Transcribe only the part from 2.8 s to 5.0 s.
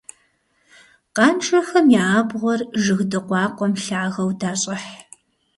жыг дыкъуакъуэм лъагэу дащӀыхь.